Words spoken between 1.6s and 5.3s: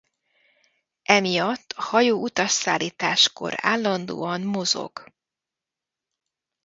a hajó utasszállításkor állandóan mozog.